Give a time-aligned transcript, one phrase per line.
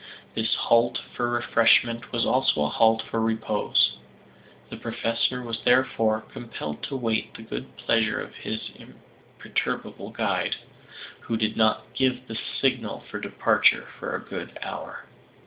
[0.33, 3.99] This halt for refreshment was also a halt for repose.
[4.71, 10.55] The Professor was therefore compelled to wait the good pleasure of his imperturbable guide,
[11.19, 15.05] who did not give the signal for departure for a good hour.